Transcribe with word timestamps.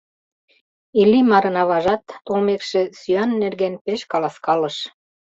Иллимарын 1.01 1.55
аважат, 1.63 2.03
толмекше, 2.25 2.81
сӱан 2.99 3.31
нерген 3.41 3.73
пеш 3.85 4.01
каласкалыш. 4.11 4.77